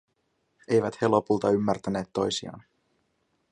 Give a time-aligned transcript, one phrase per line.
[0.67, 2.63] Eivät he lopulta ymmärtäneet toisiaan.